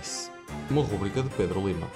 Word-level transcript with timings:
OS, 0.00 0.32
uma 0.70 0.82
rubrica 0.82 1.22
de 1.22 1.28
Pedro 1.30 1.66
Lima. 1.66 1.86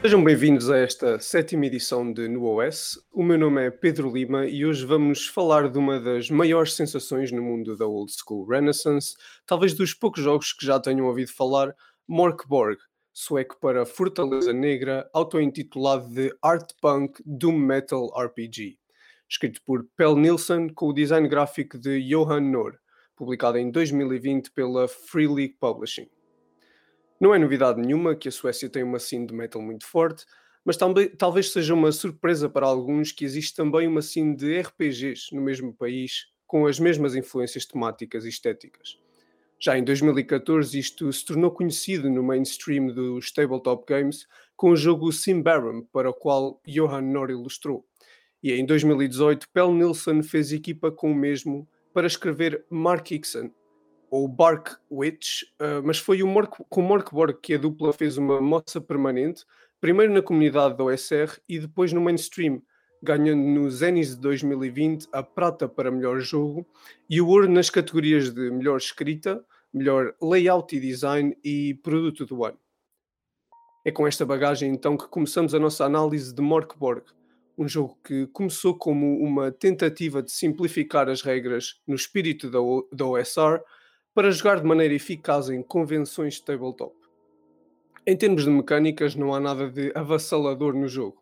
Sejam 0.00 0.24
bem-vindos 0.24 0.70
a 0.70 0.78
esta 0.78 1.20
sétima 1.20 1.66
edição 1.66 2.12
de 2.12 2.26
No 2.28 2.44
OS. 2.46 2.98
O 3.12 3.22
meu 3.22 3.38
nome 3.38 3.66
é 3.66 3.70
Pedro 3.70 4.10
Lima 4.10 4.46
e 4.46 4.64
hoje 4.64 4.84
vamos 4.86 5.26
falar 5.26 5.68
de 5.68 5.78
uma 5.78 6.00
das 6.00 6.30
maiores 6.30 6.72
sensações 6.72 7.30
no 7.30 7.42
mundo 7.42 7.76
da 7.76 7.86
Old 7.86 8.10
School 8.12 8.46
Renaissance, 8.46 9.14
talvez 9.46 9.74
dos 9.74 9.92
poucos 9.94 10.22
jogos 10.22 10.52
que 10.52 10.64
já 10.64 10.80
tenham 10.80 11.06
ouvido 11.06 11.30
falar, 11.30 11.74
Morkborg, 12.08 12.78
sueco 13.12 13.58
para 13.60 13.84
Fortaleza 13.84 14.52
Negra, 14.52 15.08
auto-intitulado 15.12 16.08
de 16.08 16.34
Art 16.42 16.72
Punk 16.80 17.22
Doom 17.26 17.58
Metal 17.58 18.08
RPG, 18.16 18.78
escrito 19.28 19.60
por 19.64 19.86
Pel 19.96 20.16
Nilsson 20.16 20.68
com 20.74 20.86
o 20.88 20.92
design 20.92 21.28
gráfico 21.28 21.78
de 21.78 22.00
Johan 22.08 22.40
Nor, 22.40 22.78
publicado 23.14 23.58
em 23.58 23.70
2020 23.70 24.50
pela 24.52 24.88
Free 24.88 25.28
League 25.28 25.56
Publishing. 25.60 26.08
Não 27.20 27.34
é 27.34 27.38
novidade 27.38 27.80
nenhuma 27.80 28.16
que 28.16 28.28
a 28.28 28.32
Suécia 28.32 28.68
tem 28.68 28.82
uma 28.82 28.98
scene 28.98 29.26
de 29.26 29.34
metal 29.34 29.60
muito 29.60 29.86
forte, 29.86 30.24
mas 30.64 30.76
talvez 31.18 31.52
seja 31.52 31.74
uma 31.74 31.92
surpresa 31.92 32.48
para 32.48 32.66
alguns 32.66 33.12
que 33.12 33.24
existe 33.24 33.54
também 33.54 33.86
uma 33.86 34.00
scene 34.00 34.34
de 34.34 34.60
RPGs 34.60 35.34
no 35.34 35.42
mesmo 35.42 35.74
país, 35.74 36.26
com 36.46 36.66
as 36.66 36.78
mesmas 36.78 37.14
influências 37.14 37.66
temáticas 37.66 38.24
e 38.24 38.28
estéticas. 38.28 39.01
Já 39.64 39.78
em 39.78 39.84
2014, 39.84 40.76
isto 40.76 41.12
se 41.12 41.24
tornou 41.24 41.48
conhecido 41.52 42.10
no 42.10 42.20
mainstream 42.20 42.88
dos 42.88 43.30
tabletop 43.30 43.84
games 43.86 44.26
com 44.56 44.70
o 44.70 44.76
jogo 44.76 45.12
Simbarum, 45.12 45.86
para 45.92 46.10
o 46.10 46.12
qual 46.12 46.60
Johan 46.66 47.02
Nor 47.02 47.30
ilustrou. 47.30 47.86
E 48.42 48.52
em 48.52 48.66
2018, 48.66 49.48
Pel 49.50 49.72
Nilsson 49.72 50.20
fez 50.24 50.50
equipa 50.50 50.90
com 50.90 51.12
o 51.12 51.14
mesmo 51.14 51.68
para 51.94 52.08
escrever 52.08 52.64
Mark 52.68 53.08
Ixon, 53.12 53.52
ou 54.10 54.26
Bark 54.26 54.78
Witch, 54.90 55.42
uh, 55.60 55.80
mas 55.84 56.00
foi 56.00 56.24
o 56.24 56.26
Mork, 56.26 56.64
com 56.68 56.82
Morkborg 56.82 57.38
que 57.40 57.54
a 57.54 57.58
dupla 57.58 57.92
fez 57.92 58.18
uma 58.18 58.40
moça 58.40 58.80
permanente, 58.80 59.44
primeiro 59.80 60.12
na 60.12 60.22
comunidade 60.22 60.76
da 60.76 60.82
OSR 60.82 61.38
e 61.48 61.60
depois 61.60 61.92
no 61.92 62.00
mainstream, 62.00 62.60
ganhando 63.02 63.42
no 63.42 63.68
Zenis 63.70 64.14
de 64.14 64.22
2020 64.22 65.08
a 65.12 65.22
prata 65.22 65.68
para 65.68 65.90
melhor 65.90 66.20
jogo 66.20 66.64
e 67.10 67.20
o 67.20 67.26
ouro 67.26 67.48
nas 67.48 67.68
categorias 67.68 68.30
de 68.30 68.50
melhor 68.50 68.76
escrita, 68.76 69.44
melhor 69.74 70.14
layout 70.22 70.76
e 70.76 70.80
design 70.80 71.36
e 71.42 71.74
produto 71.82 72.24
do 72.24 72.44
ano. 72.44 72.58
É 73.84 73.90
com 73.90 74.06
esta 74.06 74.24
bagagem 74.24 74.70
então 74.70 74.96
que 74.96 75.08
começamos 75.08 75.54
a 75.54 75.58
nossa 75.58 75.84
análise 75.84 76.32
de 76.32 76.40
Morkborg, 76.40 77.02
um 77.58 77.66
jogo 77.66 77.98
que 78.04 78.26
começou 78.28 78.76
como 78.76 79.18
uma 79.18 79.50
tentativa 79.50 80.22
de 80.22 80.30
simplificar 80.30 81.08
as 81.08 81.22
regras 81.22 81.80
no 81.86 81.96
espírito 81.96 82.48
da, 82.48 82.58
da 82.92 83.04
OSR 83.04 83.60
para 84.14 84.30
jogar 84.30 84.60
de 84.60 84.66
maneira 84.66 84.94
eficaz 84.94 85.48
em 85.48 85.62
convenções 85.62 86.34
de 86.34 86.44
tabletop. 86.44 86.94
Em 88.06 88.16
termos 88.16 88.44
de 88.44 88.50
mecânicas, 88.50 89.14
não 89.14 89.34
há 89.34 89.40
nada 89.40 89.70
de 89.70 89.92
avassalador 89.94 90.74
no 90.74 90.88
jogo. 90.88 91.21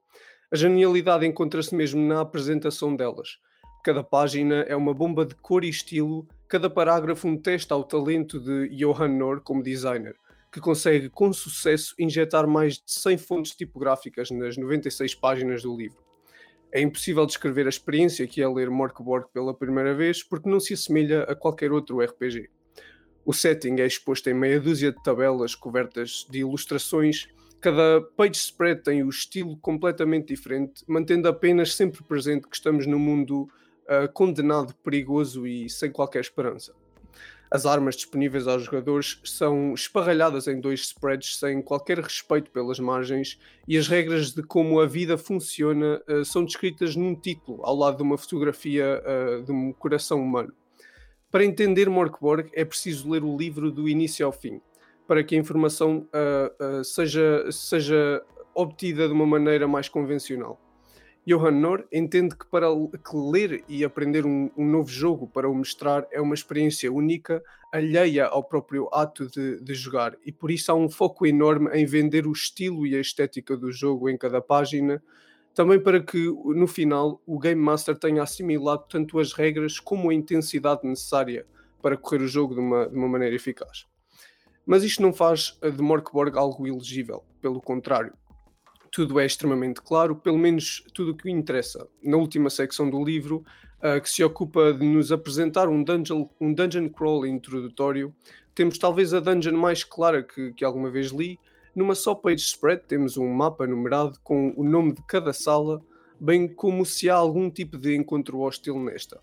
A 0.53 0.56
genialidade 0.56 1.25
encontra-se 1.25 1.73
mesmo 1.75 2.01
na 2.01 2.20
apresentação 2.20 2.97
delas. 2.97 3.39
Cada 3.84 4.03
página 4.03 4.62
é 4.62 4.75
uma 4.75 4.92
bomba 4.92 5.25
de 5.25 5.34
cor 5.37 5.65
e 5.65 5.69
estilo, 5.69 6.27
cada 6.48 6.69
parágrafo 6.69 7.29
um 7.29 7.37
teste 7.37 7.73
ao 7.73 7.84
talento 7.84 8.41
de 8.41 8.69
Johan 8.77 9.09
Nor 9.09 9.41
como 9.42 9.62
designer, 9.62 10.17
que 10.52 10.61
consegue 10.61 11.08
com 11.08 11.33
sucesso 11.33 11.95
injetar 11.98 12.48
mais 12.48 12.74
de 12.74 12.83
100 12.86 13.19
fontes 13.19 13.55
tipográficas 13.55 14.30
nas 14.33 14.57
96 14.57 15.14
páginas 15.14 15.63
do 15.63 15.77
livro. 15.77 15.98
É 16.73 16.80
impossível 16.80 17.24
descrever 17.27 17.67
a 17.67 17.70
experiência 17.70 18.27
que 18.27 18.42
é 18.42 18.48
ler 18.48 18.70
Morkborg 18.70 19.27
pela 19.33 19.55
primeira 19.55 19.95
vez 19.95 20.23
porque 20.23 20.51
não 20.51 20.58
se 20.58 20.74
assemelha 20.74 21.23
a 21.23 21.35
qualquer 21.36 21.70
outro 21.70 22.01
RPG. 22.01 22.51
O 23.24 23.33
setting 23.33 23.80
é 23.80 23.86
exposto 23.86 24.29
em 24.29 24.35
meia 24.35 24.61
dúzia 24.61 24.91
de 24.91 25.03
tabelas 25.03 25.55
cobertas 25.55 26.27
de 26.29 26.41
ilustrações. 26.41 27.29
Cada 27.61 28.01
page 28.17 28.39
spread 28.39 28.83
tem 28.83 29.03
o 29.03 29.11
estilo 29.11 29.55
completamente 29.59 30.29
diferente, 30.29 30.83
mantendo 30.89 31.29
apenas 31.29 31.75
sempre 31.75 32.03
presente 32.03 32.48
que 32.48 32.57
estamos 32.57 32.87
num 32.87 32.98
mundo 32.98 33.51
uh, 33.85 34.11
condenado, 34.15 34.75
perigoso 34.83 35.47
e 35.47 35.69
sem 35.69 35.93
qualquer 35.93 36.21
esperança. 36.21 36.75
As 37.51 37.67
armas 37.67 37.97
disponíveis 37.97 38.47
aos 38.47 38.63
jogadores 38.63 39.21
são 39.25 39.75
esparralhadas 39.75 40.47
em 40.47 40.59
dois 40.59 40.83
spreads 40.83 41.37
sem 41.37 41.61
qualquer 41.61 41.98
respeito 41.98 42.51
pelas 42.51 42.79
margens 42.79 43.39
e 43.69 43.77
as 43.77 43.89
regras 43.89 44.33
de 44.33 44.42
como 44.42 44.81
a 44.81 44.87
vida 44.87 45.19
funciona 45.19 46.01
uh, 46.09 46.25
são 46.25 46.45
descritas 46.45 46.97
num 46.97 47.15
título, 47.15 47.61
ao 47.63 47.77
lado 47.77 47.98
de 47.98 48.03
uma 48.03 48.17
fotografia 48.17 49.03
uh, 49.03 49.42
de 49.42 49.53
um 49.53 49.71
coração 49.75 50.23
humano. 50.23 50.55
Para 51.31 51.45
entender 51.45 51.91
Morkborg 51.91 52.48
é 52.55 52.65
preciso 52.65 53.11
ler 53.11 53.23
o 53.23 53.37
livro 53.37 53.71
do 53.71 53.87
início 53.87 54.25
ao 54.25 54.33
fim, 54.33 54.63
para 55.11 55.25
que 55.25 55.35
a 55.35 55.39
informação 55.39 56.07
uh, 56.15 56.79
uh, 56.79 56.85
seja, 56.85 57.45
seja 57.51 58.23
obtida 58.55 59.09
de 59.09 59.13
uma 59.13 59.27
maneira 59.27 59.67
mais 59.67 59.89
convencional. 59.89 60.57
Johan 61.27 61.51
Nor 61.51 61.85
entende 61.93 62.37
que 62.37 62.47
para 62.47 62.69
que 62.69 63.17
ler 63.17 63.65
e 63.69 63.85
aprender 63.85 64.25
um, 64.25 64.48
um, 64.57 64.65
novo 64.65 64.89
jogo 64.89 65.27
para 65.27 65.51
o 65.51 65.53
mostrar 65.53 66.07
é 66.13 66.21
uma 66.21 66.37
experiência 66.37 66.93
única, 66.93 67.43
alheia 67.73 68.27
ao 68.27 68.45
próprio 68.45 68.89
ato 68.93 69.27
de, 69.27 69.61
de, 69.61 69.75
jogar, 69.75 70.17
e 70.25 70.31
por 70.31 70.48
isso 70.48 70.71
há 70.71 70.77
um 70.77 70.89
foco 70.89 71.27
enorme 71.27 71.71
em 71.73 71.85
vender 71.85 72.25
o 72.25 72.33
estilo 72.33 72.87
e 72.87 72.95
a 72.95 73.01
estética 73.01 73.57
do 73.57 73.73
jogo 73.73 74.09
em 74.09 74.17
cada 74.17 74.41
página, 74.41 75.03
também 75.53 75.81
para 75.81 76.01
que 76.01 76.25
no 76.55 76.69
final 76.69 77.21
o 77.27 77.37
Game 77.37 77.61
Master 77.61 77.98
tenha 77.98 78.23
assimilado 78.23 78.85
tanto 78.89 79.19
as 79.19 79.33
regras 79.33 79.81
como 79.81 80.11
a 80.11 80.15
intensidade 80.15 80.87
necessária 80.87 81.45
para 81.83 81.97
correr 81.97 82.23
o 82.23 82.29
jogo 82.29 82.55
de 82.55 82.61
uma, 82.61 82.89
de 82.89 82.95
uma 82.95 83.09
maneira 83.09 83.35
eficaz. 83.35 83.89
Mas 84.67 84.85
isto 84.85 85.03
não 85.03 85.13
faz 85.13 85.59
de 85.61 85.83
Morkborg 85.83 86.37
algo 86.37 86.67
ilegível, 86.67 87.25
pelo 87.41 87.61
contrário. 87.61 88.13
Tudo 88.93 89.21
é 89.21 89.27
extremamente 89.27 89.81
claro, 89.81 90.17
pelo 90.17 90.39
menos 90.39 90.85
tudo 90.93 91.13
o 91.13 91.17
que 91.17 91.31
interessa. 91.31 91.87
Na 92.03 92.17
última 92.17 92.51
secção 92.51 92.91
do 92.91 93.03
livro, 93.03 93.45
uh, 93.79 94.01
que 94.01 94.11
se 94.11 94.23
ocupa 94.23 94.73
de 94.73 94.85
nos 94.85 95.13
apresentar 95.13 95.69
um 95.69 95.83
dungeon, 95.83 96.29
um 96.41 96.53
dungeon 96.53 96.89
crawl 96.89 97.27
introdutório, 97.27 98.15
temos 98.55 98.79
talvez 98.79 99.15
a 99.15 99.21
dungeon 99.21 99.57
mais 99.57 99.85
clara 99.85 100.23
que, 100.23 100.53
que 100.53 100.65
alguma 100.65 100.91
vez 100.91 101.11
li, 101.11 101.39
numa 101.75 101.95
só 101.95 102.15
page 102.15 102.42
spread 102.42 102.83
temos 102.87 103.17
um 103.17 103.33
mapa 103.33 103.67
numerado 103.67 104.19
com 104.25 104.53
o 104.57 104.65
nome 104.65 104.92
de 104.92 105.03
cada 105.07 105.33
sala, 105.33 105.81
bem 106.21 106.48
como 106.48 106.85
se 106.85 107.09
há 107.09 107.15
algum 107.15 107.48
tipo 107.48 107.79
de 107.79 107.97
encontro 107.97 108.41
hostil 108.41 108.79
nesta. 108.79 109.21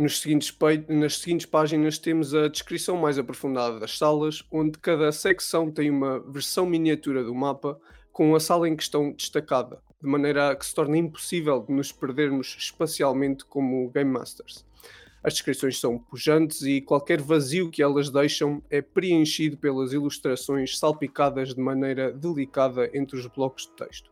Nos 0.00 0.22
seguintes 0.22 0.56
nas 0.88 1.18
seguintes 1.18 1.44
páginas 1.44 1.98
temos 1.98 2.34
a 2.34 2.48
descrição 2.48 2.96
mais 2.96 3.18
aprofundada 3.18 3.78
das 3.78 3.98
salas, 3.98 4.42
onde 4.50 4.78
cada 4.78 5.12
secção 5.12 5.70
tem 5.70 5.90
uma 5.90 6.18
versão 6.20 6.64
miniatura 6.64 7.22
do 7.22 7.34
mapa 7.34 7.78
com 8.10 8.34
a 8.34 8.40
sala 8.40 8.66
em 8.66 8.74
questão 8.74 9.12
destacada, 9.12 9.82
de 10.02 10.08
maneira 10.08 10.56
que 10.56 10.64
se 10.64 10.74
torna 10.74 10.96
impossível 10.96 11.60
de 11.60 11.74
nos 11.74 11.92
perdermos 11.92 12.56
espacialmente 12.58 13.44
como 13.44 13.90
Game 13.90 14.10
Masters. 14.10 14.64
As 15.22 15.34
descrições 15.34 15.78
são 15.78 15.98
pujantes 15.98 16.62
e 16.62 16.80
qualquer 16.80 17.20
vazio 17.20 17.70
que 17.70 17.82
elas 17.82 18.08
deixam 18.08 18.62
é 18.70 18.80
preenchido 18.80 19.58
pelas 19.58 19.92
ilustrações 19.92 20.78
salpicadas 20.78 21.54
de 21.54 21.60
maneira 21.60 22.10
delicada 22.10 22.88
entre 22.94 23.18
os 23.18 23.26
blocos 23.26 23.64
de 23.66 23.72
texto. 23.72 24.10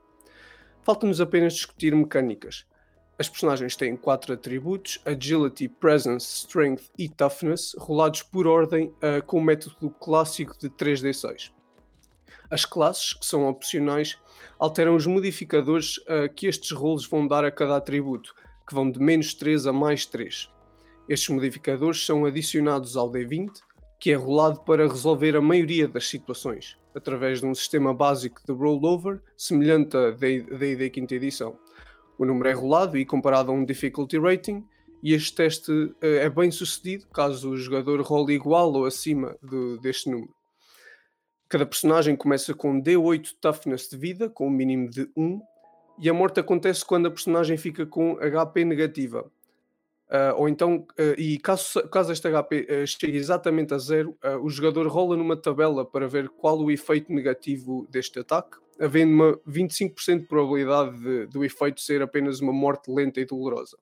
Falta-nos 0.83 1.19
apenas 1.19 1.55
discutir 1.55 1.97
mecânicas. 1.97 2.67
As 3.19 3.29
personagens 3.29 3.75
têm 3.75 3.97
quatro 3.97 4.33
atributos: 4.33 5.01
Agility, 5.05 5.69
Presence, 5.69 6.27
Strength 6.39 6.85
e 6.97 7.09
Toughness, 7.09 7.75
rolados 7.77 8.23
por 8.23 8.47
ordem 8.47 8.87
uh, 8.87 9.25
com 9.27 9.39
o 9.39 9.43
método 9.43 9.91
clássico 9.91 10.57
de 10.57 10.71
3D6. 10.71 11.51
As 12.51 12.65
classes, 12.65 13.13
que 13.13 13.27
são 13.27 13.49
opcionais, 13.49 14.17
alteram 14.59 14.95
os 14.95 15.05
modificadores 15.05 15.99
uh, 15.99 16.33
que 16.35 16.47
estes 16.47 16.71
rolos 16.71 17.07
vão 17.07 17.27
dar 17.27 17.45
a 17.45 17.51
cada 17.51 17.77
atributo, 17.77 18.35
que 18.67 18.75
vão 18.75 18.91
de 18.91 19.01
menos 19.01 19.35
3 19.35 19.67
a 19.67 19.73
mais 19.73 20.07
3. 20.07 20.49
Estes 21.09 21.29
modificadores 21.29 22.07
são 22.07 22.25
adicionados 22.25 22.97
ao 22.97 23.11
D20, 23.11 23.51
que 23.99 24.13
é 24.13 24.15
rolado 24.15 24.61
para 24.61 24.87
resolver 24.87 25.35
a 25.37 25.41
maioria 25.41 25.89
das 25.89 26.09
situações, 26.09 26.79
através 26.95 27.41
de 27.41 27.47
um 27.47 27.55
sistema 27.55 27.93
básico 27.93 28.41
de 28.47 28.53
rollover, 28.53 29.21
semelhante 29.37 29.97
a 29.97 30.11
D&D 30.11 30.91
quinta 30.91 31.17
edição. 31.17 31.59
O 32.19 32.25
número 32.25 32.49
é 32.49 32.53
rolado 32.53 32.99
e 32.99 33.07
comparado 33.07 33.51
a 33.51 33.55
um 33.55 33.65
difficulty 33.65 34.19
rating, 34.19 34.65
e 35.03 35.15
este 35.15 35.35
teste 35.35 35.71
uh, 35.71 35.97
é 36.03 36.29
bem 36.29 36.51
sucedido 36.51 37.07
caso 37.07 37.51
o 37.51 37.57
jogador 37.57 38.01
role 38.03 38.35
igual 38.35 38.73
ou 38.73 38.85
acima 38.85 39.37
do, 39.41 39.79
deste 39.79 40.11
número. 40.11 40.35
Cada 41.49 41.65
personagem 41.65 42.17
começa 42.17 42.53
com 42.53 42.83
D8 42.83 43.37
toughness 43.41 43.89
de 43.89 43.97
vida, 43.97 44.29
com 44.29 44.49
um 44.49 44.51
mínimo 44.51 44.91
de 44.91 45.09
1, 45.17 45.41
e 46.01 46.11
a 46.11 46.13
morte 46.13 46.41
acontece 46.41 46.85
quando 46.85 47.07
a 47.07 47.11
personagem 47.11 47.57
fica 47.57 47.87
com 47.87 48.17
HP 48.17 48.65
negativa, 48.65 49.31
Uh, 50.09 50.33
ou 50.37 50.49
então, 50.49 50.87
uh, 50.99 51.21
e 51.21 51.39
caso, 51.39 51.87
caso 51.91 52.11
este 52.11 52.31
HP 52.31 52.67
uh, 52.71 52.87
chegue 52.87 53.19
exatamente 53.19 53.75
a 53.75 53.79
zero, 53.79 54.17
o 54.43 54.49
jogador 54.49 54.87
rola 54.89 55.15
numa 55.17 55.37
tabela 55.37 55.85
para 55.85 56.09
ver 56.09 56.31
qual 56.31 56.59
o 56.59 56.71
efeito 56.71 57.13
negativo 57.13 57.87
deste 57.91 58.19
ataque, 58.19 58.57
havendo 58.81 59.13
uma 59.13 59.37
25% 59.49 60.21
de 60.21 60.27
probabilidade 60.27 60.99
de, 60.99 61.27
do 61.27 61.45
efeito 61.45 61.81
ser 61.81 62.03
apenas 62.03 62.41
uma 62.41 62.53
morte 62.53 62.91
lenta 62.91 63.21
e 63.21 63.25
dolorosa. 63.25 63.79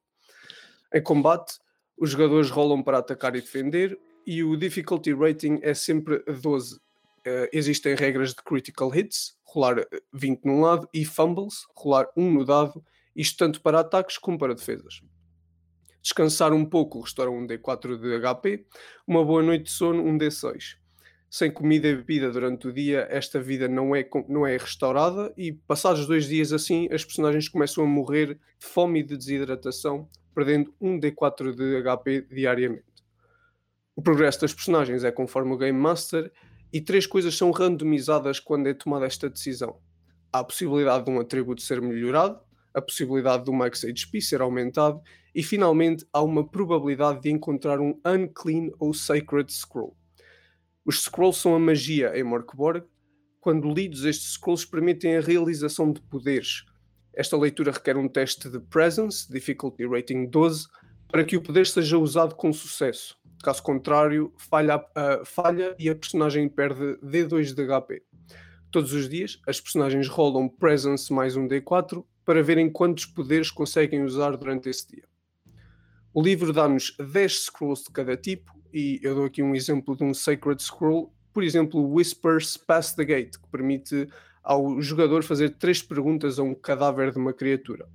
Em 0.92 1.02
combate, 1.02 1.58
os 1.96 2.10
jogadores 2.10 2.50
rolam 2.50 2.82
para 2.82 2.98
atacar 2.98 3.34
e 3.36 3.40
defender 3.40 3.98
e 4.26 4.42
o 4.42 4.56
difficulty 4.56 5.12
rating 5.12 5.58
é 5.62 5.74
sempre 5.74 6.22
12. 6.24 6.76
Uh, 6.76 6.78
eh, 7.24 7.50
existem 7.52 7.94
regras 7.94 8.30
de 8.30 8.36
critical 8.36 8.94
hits, 8.94 9.36
rolar 9.44 9.86
20 10.12 10.44
num 10.44 10.60
lado, 10.60 10.88
e 10.92 11.04
fumbles, 11.04 11.66
rolar 11.74 12.06
1 12.16 12.30
no 12.30 12.44
dado, 12.44 12.84
isto 13.14 13.36
tanto 13.36 13.60
para 13.60 13.80
ataques 13.80 14.18
como 14.18 14.38
para 14.38 14.54
defesas. 14.54 15.00
Descansar 16.02 16.52
um 16.52 16.64
pouco 16.64 17.00
restaura 17.00 17.30
um 17.30 17.46
D4 17.46 17.98
de 17.98 18.20
HP, 18.20 18.66
uma 19.06 19.24
boa 19.24 19.42
noite 19.42 19.64
de 19.64 19.70
sono, 19.72 20.04
um 20.04 20.16
D6 20.16 20.76
sem 21.28 21.50
comida 21.50 21.88
e 21.88 21.96
bebida 21.96 22.30
durante 22.30 22.68
o 22.68 22.72
dia, 22.72 23.06
esta 23.10 23.40
vida 23.40 23.68
não 23.68 23.94
é, 23.94 24.08
não 24.28 24.46
é 24.46 24.56
restaurada 24.56 25.32
e 25.36 25.52
passados 25.52 26.06
dois 26.06 26.26
dias 26.26 26.52
assim, 26.52 26.88
as 26.92 27.04
personagens 27.04 27.48
começam 27.48 27.84
a 27.84 27.86
morrer 27.86 28.34
de 28.58 28.66
fome 28.66 29.00
e 29.00 29.02
de 29.02 29.16
desidratação, 29.16 30.08
perdendo 30.34 30.72
um 30.80 30.98
D4 30.98 31.54
de 31.54 31.82
HP 31.82 32.26
diariamente. 32.30 32.84
O 33.94 34.02
progresso 34.02 34.40
das 34.40 34.54
personagens 34.54 35.04
é 35.04 35.10
conforme 35.10 35.52
o 35.52 35.58
Game 35.58 35.78
Master 35.78 36.30
e 36.72 36.80
três 36.80 37.06
coisas 37.06 37.36
são 37.36 37.50
randomizadas 37.50 38.38
quando 38.38 38.68
é 38.68 38.74
tomada 38.74 39.06
esta 39.06 39.28
decisão. 39.28 39.78
Há 40.32 40.40
a 40.40 40.44
possibilidade 40.44 41.06
de 41.06 41.10
um 41.10 41.20
atributo 41.20 41.62
ser 41.62 41.80
melhorado, 41.80 42.38
a 42.74 42.82
possibilidade 42.82 43.44
do 43.44 43.52
Max 43.54 43.80
HP 43.80 44.20
ser 44.20 44.42
aumentado 44.42 45.00
e 45.34 45.42
finalmente 45.42 46.06
há 46.12 46.22
uma 46.22 46.46
probabilidade 46.46 47.22
de 47.22 47.30
encontrar 47.30 47.80
um 47.80 47.98
Unclean 48.04 48.70
ou 48.78 48.92
Sacred 48.92 49.50
Scroll. 49.52 49.96
Os 50.86 51.02
scrolls 51.02 51.40
são 51.40 51.54
a 51.54 51.58
magia 51.58 52.16
em 52.16 52.22
Morkborg. 52.22 52.84
Quando 53.40 53.68
lidos, 53.68 54.04
estes 54.04 54.34
scrolls 54.34 54.64
permitem 54.64 55.16
a 55.16 55.20
realização 55.20 55.92
de 55.92 56.00
poderes, 56.00 56.64
esta 57.16 57.34
leitura 57.34 57.72
requer 57.72 57.96
um 57.96 58.06
teste 58.06 58.50
de 58.50 58.60
Presence, 58.60 59.30
Difficulty 59.32 59.86
Rating 59.86 60.26
12, 60.26 60.66
para 61.08 61.24
que 61.24 61.34
o 61.34 61.42
poder 61.42 61.66
seja 61.66 61.96
usado 61.96 62.34
com 62.34 62.52
sucesso. 62.52 63.16
Caso 63.42 63.62
contrário, 63.62 64.32
falha, 64.36 64.76
uh, 64.76 65.24
falha 65.24 65.74
e 65.78 65.88
a 65.88 65.94
personagem 65.94 66.46
perde 66.46 66.98
D2 67.02 67.54
de 67.54 67.66
HP. 67.66 68.02
Todos 68.70 68.92
os 68.92 69.08
dias, 69.08 69.40
as 69.48 69.58
personagens 69.58 70.08
rolam 70.08 70.46
Presence 70.46 71.10
mais 71.10 71.36
um 71.36 71.48
D4 71.48 72.04
para 72.22 72.42
verem 72.42 72.70
quantos 72.70 73.06
poderes 73.06 73.50
conseguem 73.50 74.04
usar 74.04 74.36
durante 74.36 74.68
esse 74.68 74.86
dia. 74.86 75.04
O 76.12 76.22
livro 76.22 76.52
dá-nos 76.52 76.94
10 76.98 77.44
scrolls 77.46 77.84
de 77.84 77.92
cada 77.92 78.16
tipo 78.16 78.52
e 78.76 79.00
eu 79.02 79.14
dou 79.14 79.24
aqui 79.24 79.42
um 79.42 79.54
exemplo 79.54 79.96
de 79.96 80.04
um 80.04 80.12
Sacred 80.12 80.62
Scroll, 80.62 81.10
por 81.32 81.42
exemplo, 81.42 81.80
Whispers 81.94 82.58
Past 82.58 82.94
the 82.94 83.06
Gate, 83.06 83.38
que 83.38 83.48
permite 83.50 84.06
ao 84.42 84.82
jogador 84.82 85.22
fazer 85.22 85.54
três 85.54 85.80
perguntas 85.80 86.38
a 86.38 86.42
um 86.42 86.54
cadáver 86.54 87.10
de 87.10 87.16
uma 87.16 87.32
criatura. 87.32 87.88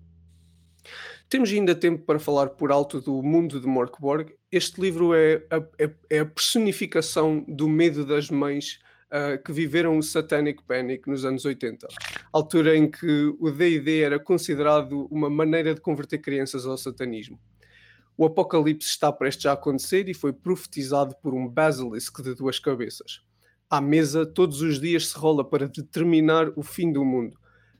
Temos 1.29 1.51
ainda 1.51 1.75
tempo 1.75 2.03
para 2.03 2.17
falar 2.17 2.49
por 2.49 2.71
alto 2.71 2.99
do 2.99 3.21
mundo 3.21 3.61
de 3.61 3.67
Morkborg. 3.67 4.33
Este 4.51 4.81
livro 4.81 5.13
é 5.13 5.43
a, 5.51 5.57
é, 5.77 5.91
é 6.09 6.19
a 6.21 6.25
personificação 6.25 7.45
do 7.47 7.69
medo 7.69 8.03
das 8.03 8.31
mães 8.31 8.79
uh, 9.11 9.41
que 9.43 9.51
viveram 9.51 9.99
o 9.99 10.01
Satanic 10.01 10.63
Panic 10.63 11.07
nos 11.07 11.23
anos 11.23 11.45
80, 11.45 11.87
altura 12.33 12.75
em 12.75 12.89
que 12.89 13.35
o 13.39 13.51
D&D 13.51 14.01
era 14.01 14.19
considerado 14.19 15.07
uma 15.11 15.29
maneira 15.29 15.75
de 15.75 15.79
converter 15.79 16.17
crianças 16.17 16.65
ao 16.65 16.75
satanismo. 16.75 17.39
O 18.17 18.25
apocalipse 18.25 18.87
está 18.87 19.11
prestes 19.11 19.45
a 19.45 19.53
acontecer 19.53 20.07
e 20.09 20.13
foi 20.13 20.33
profetizado 20.33 21.15
por 21.21 21.33
um 21.33 21.47
basilisk 21.47 22.21
de 22.21 22.35
duas 22.35 22.59
cabeças 22.59 23.21
à 23.71 23.79
mesa 23.79 24.25
todos 24.25 24.61
os 24.61 24.81
dias 24.81 25.07
se 25.07 25.17
rola 25.17 25.49
para 25.49 25.65
determinar 25.65 26.51
o 26.57 26.61
fim 26.61 26.91
do 26.91 27.05
mundo. 27.05 27.37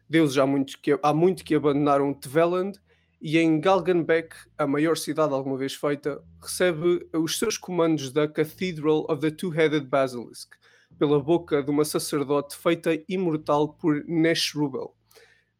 Deuses 0.10 0.38
há 0.38 0.48
muito 0.48 0.80
que, 0.80 0.98
há 1.04 1.14
muito 1.14 1.44
que 1.44 1.54
abandonaram 1.54 2.14
Tveland 2.14 2.80
e 3.22 3.38
em 3.38 3.60
Galgenbeck, 3.60 4.34
a 4.58 4.66
maior 4.66 4.96
cidade 4.96 5.34
alguma 5.34 5.58
vez 5.58 5.74
feita, 5.74 6.24
recebe 6.42 7.06
os 7.14 7.38
seus 7.38 7.58
comandos 7.58 8.10
da 8.10 8.26
Cathedral 8.26 9.06
of 9.10 9.20
the 9.20 9.32
Two-Headed 9.32 9.86
Basilisk, 9.88 10.54
pela 10.98 11.20
boca 11.20 11.62
de 11.62 11.70
uma 11.70 11.84
sacerdote 11.84 12.56
feita 12.56 12.92
imortal 13.10 13.74
por 13.74 14.02
Nesh 14.06 14.56
Rubel. 14.56 14.96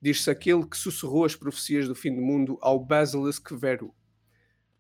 Diz-se 0.02 0.32
aquele 0.32 0.66
que 0.66 0.78
sussurrou 0.78 1.26
as 1.26 1.36
profecias 1.36 1.90
do 1.90 1.94
fim 1.94 2.16
do 2.16 2.22
mundo 2.22 2.58
ao 2.62 2.80
Basilisk 2.80 3.52
Veru. 3.52 3.94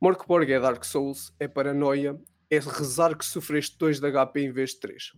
Morkborg 0.04 0.52
é 0.52 0.60
Dark 0.60 0.84
Souls, 0.84 1.32
é 1.40 1.48
paranoia, 1.48 2.20
é 2.50 2.58
rezar 2.58 3.16
que 3.16 3.24
sofreste 3.24 3.78
2 3.78 4.00
de 4.00 4.12
HP 4.12 4.42
em 4.42 4.52
vez 4.52 4.72
de 4.72 4.80
3. 4.80 5.12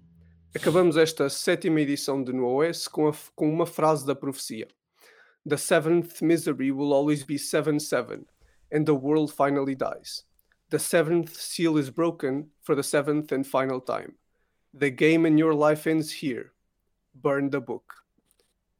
Acabamos 0.54 0.98
esta 0.98 1.30
sétima 1.30 1.80
edição 1.80 2.22
de 2.22 2.34
No 2.34 2.46
OS 2.48 2.90
com, 2.90 3.08
a, 3.08 3.14
com 3.34 3.50
uma 3.50 3.66
frase 3.66 4.06
da 4.06 4.14
profecia. 4.14 4.68
The 5.48 5.56
seventh 5.56 6.22
misery 6.22 6.74
will 6.74 6.94
always 6.94 7.24
be 7.24 7.36
7-7, 7.36 8.26
and 8.74 8.84
the 8.84 8.92
world 8.92 9.32
finally 9.32 9.74
dies. 9.74 10.26
The 10.70 10.80
seventh 10.80 11.34
seal 11.34 11.80
is 11.80 11.90
broken 11.90 12.52
for 12.62 12.76
the 12.76 12.84
seventh 12.84 13.32
and 13.32 13.46
final 13.46 13.80
time. 13.80 14.18
The 14.78 14.90
game 14.90 15.26
in 15.26 15.40
your 15.40 15.56
life 15.56 15.90
ends 15.90 16.22
here. 16.22 16.52
Burn 17.14 17.52
the 17.52 17.62
book. 17.62 17.86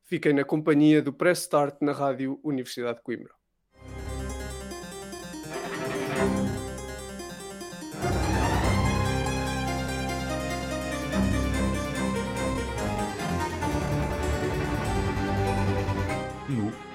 Fiquem 0.04 0.34
na 0.34 0.44
companhia 0.44 1.02
do 1.02 1.14
Press 1.14 1.44
Start 1.44 1.78
na 1.82 1.94
Rádio 1.94 2.42
Universidade 2.44 2.98
de 2.98 3.04
Coimbra. 3.04 3.43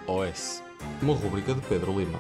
OS, 0.07 0.63
uma 1.03 1.15
rúbrica 1.15 1.55
de 1.55 1.61
Pedro 1.63 1.99
Lima. 1.99 2.19